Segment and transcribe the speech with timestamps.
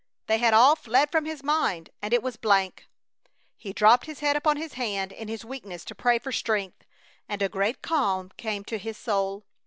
[0.25, 2.87] They had all fled from his mind and it was a blank!
[3.55, 6.83] He dropped his head upon his hand in his weakness to pray for strength,
[7.29, 9.45] and a great calm came to his soul.